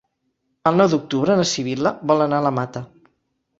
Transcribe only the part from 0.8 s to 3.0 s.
nou d'octubre na Sibil·la vol anar a la Mata.